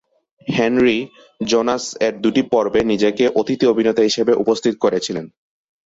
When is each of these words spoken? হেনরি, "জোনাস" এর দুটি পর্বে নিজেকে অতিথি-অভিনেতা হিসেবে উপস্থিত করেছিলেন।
হেনরি, 0.47 0.97
"জোনাস" 1.41 1.83
এর 1.99 2.13
দুটি 2.19 2.41
পর্বে 2.51 2.81
নিজেকে 2.83 3.23
অতিথি-অভিনেতা 3.35 4.01
হিসেবে 4.01 4.33
উপস্থিত 4.33 4.73
করেছিলেন। 4.79 5.25